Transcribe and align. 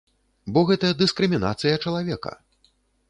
Бо 0.53 0.63
гэта 0.69 0.89
дыскрымінацыя 1.01 1.75
чалавека. 1.85 2.33